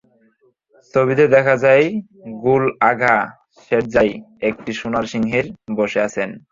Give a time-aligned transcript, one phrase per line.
[0.93, 1.85] ছবিতে দেখা যায়,
[2.43, 3.15] গুল আঘা
[3.63, 4.11] শেরজাই
[4.49, 6.29] একটি সোনার সিংহাসনে বসে আছেন।